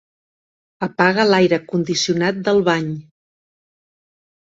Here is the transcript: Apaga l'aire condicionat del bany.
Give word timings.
Apaga 0.87 1.27
l'aire 1.33 1.61
condicionat 1.73 2.43
del 2.51 2.65
bany. 2.73 2.91